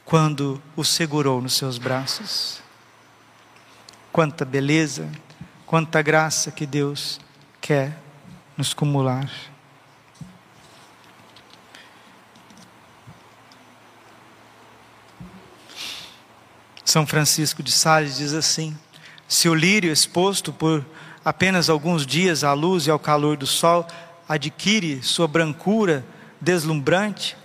[0.03, 2.63] quando o segurou nos seus braços.
[4.11, 5.07] Quanta beleza,
[5.67, 7.19] quanta graça que Deus
[7.61, 7.95] quer
[8.57, 9.29] nos cumular.
[16.89, 18.75] São Francisco de Sales diz assim:
[19.27, 20.83] se o lírio exposto por
[21.23, 23.85] apenas alguns dias à luz e ao calor do sol
[24.27, 26.03] adquire sua brancura
[26.41, 27.37] deslumbrante,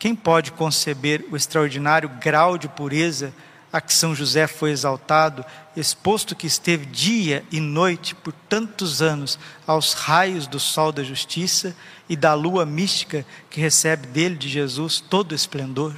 [0.00, 3.32] quem pode conceber o extraordinário grau de pureza
[3.72, 5.44] a que São José foi exaltado,
[5.76, 11.76] exposto que esteve dia e noite por tantos anos aos raios do sol da justiça
[12.08, 15.94] e da lua mística que recebe dele, de Jesus, todo o esplendor?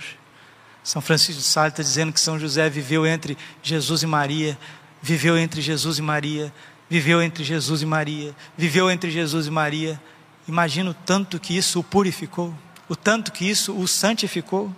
[0.82, 4.58] São Francisco de Sales está dizendo que São José viveu entre Jesus e Maria,
[5.02, 6.52] viveu entre Jesus e Maria,
[6.88, 10.00] viveu entre Jesus e Maria, viveu entre Jesus e Maria.
[10.48, 12.54] Imagina o tanto que isso o purificou,
[12.88, 14.74] o tanto que isso o santificou.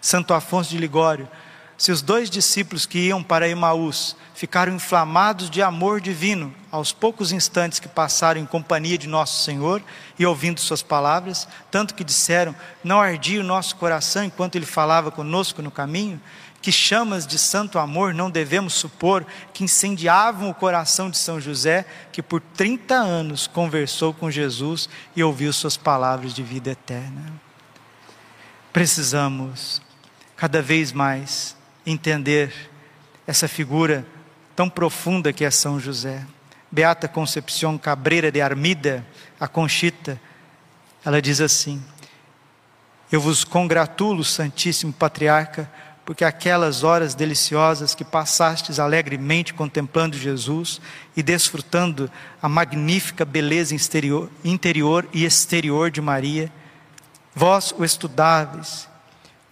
[0.00, 1.28] Santo Afonso de Ligório
[1.82, 7.32] se os dois discípulos que iam para Emaús ficaram inflamados de amor divino aos poucos
[7.32, 9.82] instantes que passaram em companhia de nosso Senhor
[10.16, 15.10] e ouvindo Suas palavras, tanto que disseram: Não ardia o nosso coração enquanto Ele falava
[15.10, 16.20] conosco no caminho?
[16.60, 21.84] Que chamas de santo amor não devemos supor que incendiavam o coração de São José,
[22.12, 27.32] que por 30 anos conversou com Jesus e ouviu Suas palavras de vida eterna.
[28.72, 29.82] Precisamos,
[30.36, 32.52] cada vez mais, entender
[33.26, 34.06] essa figura
[34.54, 36.24] tão profunda que é São José.
[36.70, 39.04] Beata Concepción Cabreira de Armida,
[39.38, 40.18] a Conchita,
[41.04, 41.82] ela diz assim:
[43.10, 45.70] Eu vos congratulo, Santíssimo Patriarca,
[46.04, 50.80] porque aquelas horas deliciosas que passastes alegremente contemplando Jesus
[51.16, 53.74] e desfrutando a magnífica beleza
[54.44, 56.50] interior e exterior de Maria,
[57.34, 58.88] vós o estudáveis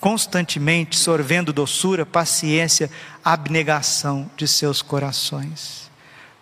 [0.00, 2.90] constantemente sorvendo doçura, paciência,
[3.22, 5.90] abnegação de seus corações.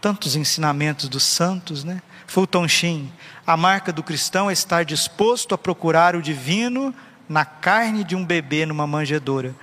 [0.01, 2.01] Tantos ensinamentos dos santos, né?
[2.29, 3.13] Fulton Sheen,
[3.45, 6.95] a marca do cristão é estar disposto a procurar o divino
[7.29, 9.55] na carne de um bebê numa manjedoura.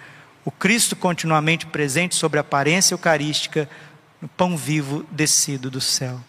[0.44, 3.70] O Cristo continuamente presente sobre a aparência eucarística,
[4.22, 6.20] no pão vivo descido do céu.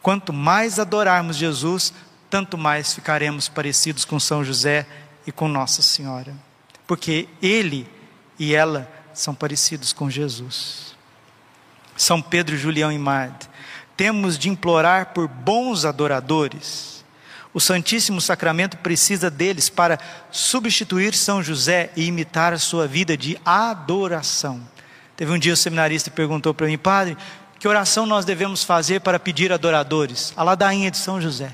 [0.00, 1.92] Quanto mais adorarmos Jesus,
[2.28, 4.86] tanto mais ficaremos parecidos com São José
[5.26, 6.49] e com Nossa Senhora
[6.90, 7.86] porque ele
[8.36, 10.96] e ela são parecidos com Jesus.
[11.96, 13.48] São Pedro, Julião e Marte,
[13.96, 17.04] temos de implorar por bons adoradores.
[17.54, 20.00] O Santíssimo Sacramento precisa deles para
[20.32, 24.60] substituir São José e imitar a sua vida de adoração.
[25.16, 27.16] Teve um dia o um seminarista perguntou para mim, padre,
[27.60, 30.32] que oração nós devemos fazer para pedir adoradores?
[30.36, 31.52] A ladainha de São José.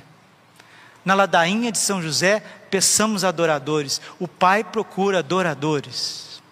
[1.05, 4.01] Na ladainha de São José, peçamos adoradores.
[4.19, 6.43] O Pai procura adoradores.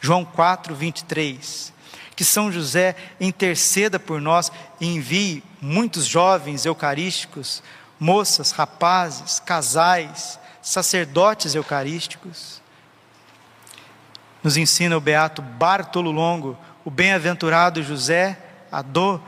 [0.00, 1.72] João 4, 23.
[2.14, 7.62] Que São José interceda por nós e envie muitos jovens eucarísticos,
[7.98, 12.62] moças, rapazes, casais, sacerdotes eucarísticos.
[14.42, 18.38] Nos ensina o beato Bartolo Longo, o bem-aventurado José,
[18.70, 19.22] adoro,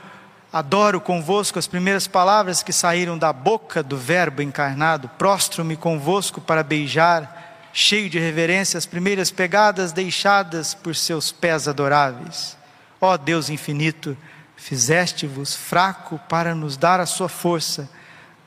[0.53, 6.63] adoro convosco as primeiras palavras que saíram da boca do Verbo encarnado, prostro-me convosco para
[6.63, 12.57] beijar, cheio de reverência, as primeiras pegadas deixadas por seus pés adoráveis.
[13.01, 14.17] Ó Deus infinito,
[14.57, 17.89] fizeste-vos fraco para nos dar a sua força,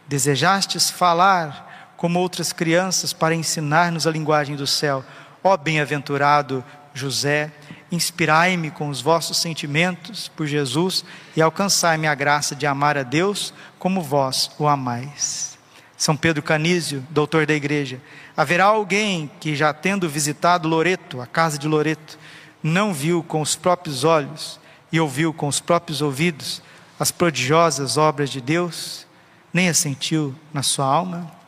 [0.08, 5.04] desejastes falar como outras crianças, para ensinar-nos a linguagem do céu.
[5.44, 7.52] Ó bem-aventurado José,
[7.92, 11.04] inspirai-me com os vossos sentimentos por Jesus
[11.36, 15.58] e alcançai-me a graça de amar a Deus como vós o amais.
[15.98, 18.00] São Pedro Canísio, doutor da igreja,
[18.36, 22.18] haverá alguém que, já tendo visitado Loreto, a casa de Loreto,
[22.64, 24.60] não viu com os próprios olhos
[24.92, 26.62] e ouviu com os próprios ouvidos
[27.00, 29.06] as prodigiosas obras de Deus,
[29.54, 31.40] nem as sentiu na sua alma?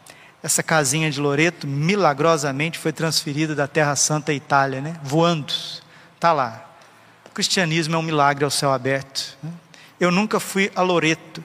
[0.44, 4.96] essa casinha de Loreto milagrosamente foi transferida da Terra Santa à Itália, né?
[5.04, 5.54] voando.
[6.22, 6.70] Está lá.
[7.26, 9.36] O cristianismo é um milagre ao céu aberto.
[9.42, 9.52] Né?
[10.00, 11.44] Eu nunca fui a Loreto,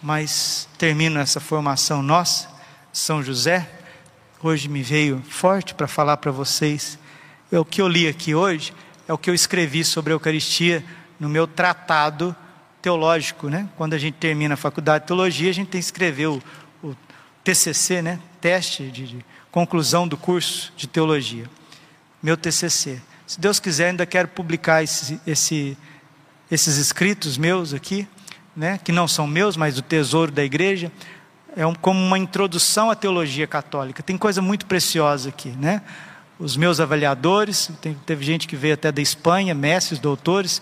[0.00, 2.48] mas termino essa formação nossa,
[2.92, 3.68] São José.
[4.40, 6.96] Hoje me veio forte para falar para vocês.
[7.50, 8.72] É o que eu li aqui hoje
[9.08, 10.84] é o que eu escrevi sobre a Eucaristia
[11.18, 12.36] no meu tratado
[12.80, 13.68] teológico, né?
[13.76, 16.40] Quando a gente termina a faculdade de teologia, a gente tem que escrever o,
[17.42, 18.20] TCC, né?
[18.40, 21.50] Teste de, de conclusão do curso de teologia.
[22.22, 23.02] Meu TCC.
[23.26, 25.78] Se Deus quiser, ainda quero publicar esse, esse,
[26.50, 28.06] esses escritos meus aqui,
[28.54, 28.78] né?
[28.84, 30.92] Que não são meus, mas do tesouro da igreja.
[31.56, 34.02] É um, como uma introdução à teologia católica.
[34.02, 35.80] Tem coisa muito preciosa aqui, né?
[36.38, 40.60] Os meus avaliadores, tem, teve gente que veio até da Espanha, mestres, doutores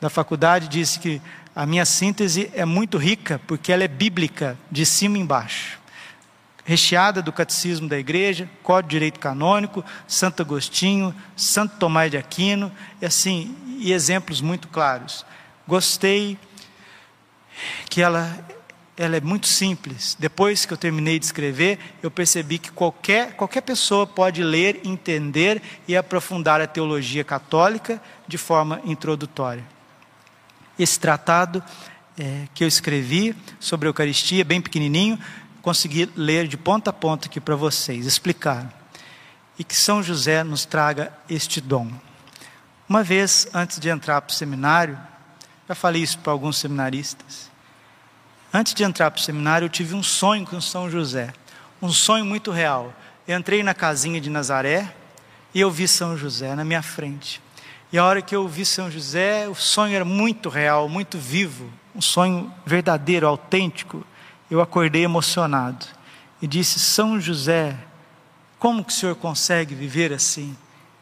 [0.00, 1.20] da faculdade, disse que
[1.56, 5.83] a minha síntese é muito rica porque ela é bíblica, de cima e embaixo
[6.64, 12.72] recheada do catecismo da igreja, Código de Direito Canônico, Santo Agostinho, Santo Tomás de Aquino,
[13.00, 15.24] e assim, e exemplos muito claros.
[15.68, 16.38] Gostei
[17.90, 18.36] que ela,
[18.96, 20.16] ela é muito simples.
[20.18, 25.60] Depois que eu terminei de escrever, eu percebi que qualquer, qualquer pessoa pode ler, entender
[25.86, 29.64] e aprofundar a teologia católica de forma introdutória.
[30.78, 31.62] Esse tratado
[32.18, 35.18] é, que eu escrevi sobre a Eucaristia, bem pequenininho,
[35.64, 38.70] conseguir ler de ponta a ponta aqui para vocês, explicar.
[39.58, 41.90] E que São José nos traga este dom.
[42.86, 44.98] Uma vez, antes de entrar para o seminário,
[45.66, 47.50] já falei isso para alguns seminaristas.
[48.52, 51.32] Antes de entrar para o seminário, eu tive um sonho com São José.
[51.80, 52.92] Um sonho muito real.
[53.26, 54.94] Eu entrei na casinha de Nazaré
[55.54, 57.40] e eu vi São José na minha frente.
[57.90, 61.72] E a hora que eu vi São José, o sonho era muito real, muito vivo.
[61.96, 64.04] Um sonho verdadeiro, autêntico
[64.50, 65.86] eu acordei emocionado
[66.40, 67.76] e disse: São José,
[68.58, 70.56] como que o senhor consegue viver assim?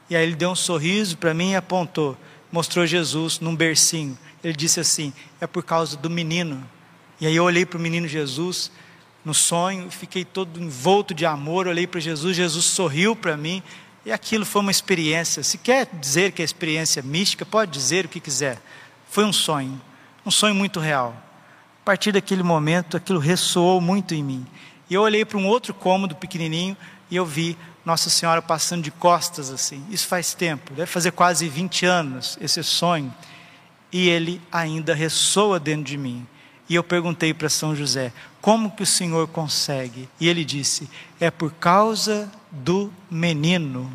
[0.09, 2.17] E aí ele deu um sorriso para mim e apontou,
[2.51, 4.19] mostrou Jesus num bercinho.
[4.43, 6.63] Ele disse assim: É por causa do menino.
[7.21, 8.71] E aí eu olhei para o menino Jesus
[9.25, 13.63] no sonho, fiquei todo envolto de amor, olhei para Jesus, Jesus sorriu para mim,
[14.05, 15.45] e aquilo foi uma experiência.
[15.45, 18.61] Se quer dizer que é experiência mística, pode dizer o que quiser.
[19.09, 19.81] Foi um sonho,
[20.27, 21.17] um sonho muito real.
[21.83, 24.47] A partir daquele momento, aquilo ressoou muito em mim.
[24.89, 26.77] E eu olhei para um outro cômodo pequenininho
[27.11, 29.85] e eu vi Nossa Senhora passando de costas assim.
[29.91, 33.13] Isso faz tempo, deve fazer quase 20 anos esse sonho.
[33.91, 36.25] E ele ainda ressoa dentro de mim.
[36.69, 40.09] E eu perguntei para São José: como que o Senhor consegue?
[40.21, 43.93] E ele disse: é por causa do menino.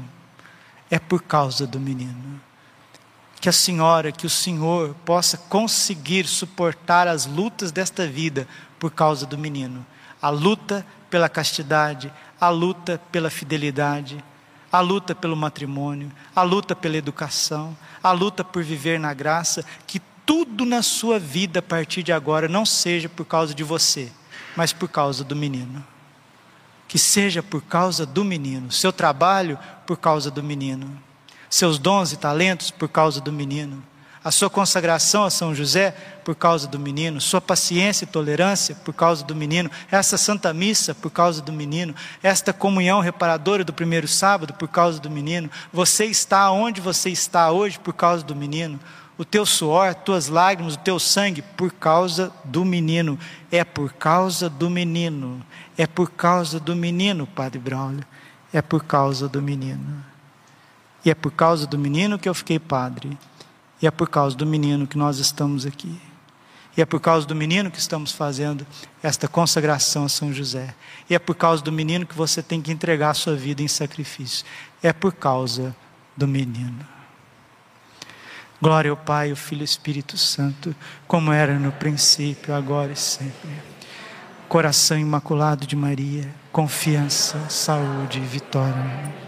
[0.91, 2.46] É por causa do menino
[3.39, 8.47] que a senhora, que o senhor possa conseguir suportar as lutas desta vida
[8.79, 9.85] por causa do menino.
[10.21, 14.23] A luta pela castidade, a luta pela fidelidade,
[14.71, 20.01] a luta pelo matrimônio, a luta pela educação, a luta por viver na graça, que
[20.25, 24.11] tudo na sua vida a partir de agora não seja por causa de você,
[24.55, 25.85] mas por causa do menino.
[26.87, 31.06] Que seja por causa do menino, seu trabalho por causa do menino
[31.49, 33.83] seus dons e talentos por causa do menino,
[34.23, 35.91] a sua consagração a São José
[36.25, 40.93] por causa do menino, sua paciência e tolerância por causa do menino, essa santa missa
[40.93, 46.05] por causa do menino, esta comunhão reparadora do primeiro sábado por causa do menino, você
[46.05, 48.79] está onde você está hoje por causa do menino,
[49.17, 53.17] o teu suor, tuas lágrimas, o teu sangue, por causa do menino.
[53.51, 55.43] É por causa do menino.
[55.75, 58.05] É por causa do menino, Padre Braulio.
[58.53, 60.05] É por causa do menino.
[61.07, 63.17] E é por causa do menino que eu fiquei padre.
[63.81, 65.97] E é por causa do menino que nós estamos aqui.
[66.75, 68.67] E é por causa do menino que estamos fazendo
[69.01, 70.75] esta consagração a São José.
[71.09, 73.69] E é por causa do menino que você tem que entregar a sua vida em
[73.69, 74.45] sacrifício.
[74.83, 75.73] É por causa
[76.17, 76.85] do menino.
[78.61, 80.75] Glória ao Pai, ao Filho e ao Espírito Santo,
[81.07, 83.49] como era no princípio, agora e sempre.
[84.49, 89.26] Coração imaculado de Maria, confiança, saúde e vitória.